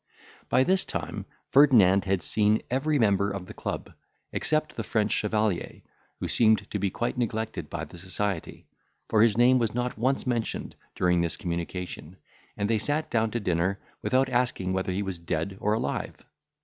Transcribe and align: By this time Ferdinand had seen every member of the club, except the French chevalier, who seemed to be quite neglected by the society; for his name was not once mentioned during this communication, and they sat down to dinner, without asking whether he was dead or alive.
By 0.49 0.63
this 0.63 0.83
time 0.83 1.27
Ferdinand 1.51 2.05
had 2.05 2.23
seen 2.23 2.63
every 2.71 2.97
member 2.97 3.29
of 3.29 3.45
the 3.45 3.53
club, 3.53 3.93
except 4.31 4.75
the 4.75 4.83
French 4.83 5.11
chevalier, 5.11 5.83
who 6.19 6.27
seemed 6.27 6.67
to 6.71 6.79
be 6.79 6.89
quite 6.89 7.19
neglected 7.19 7.69
by 7.69 7.85
the 7.85 7.99
society; 7.99 8.65
for 9.09 9.21
his 9.21 9.37
name 9.37 9.59
was 9.59 9.75
not 9.75 9.99
once 9.99 10.25
mentioned 10.25 10.75
during 10.95 11.21
this 11.21 11.37
communication, 11.37 12.17
and 12.57 12.67
they 12.67 12.79
sat 12.79 13.11
down 13.11 13.29
to 13.29 13.39
dinner, 13.39 13.77
without 14.01 14.27
asking 14.27 14.73
whether 14.73 14.91
he 14.91 15.03
was 15.03 15.19
dead 15.19 15.55
or 15.59 15.73
alive. 15.73 16.15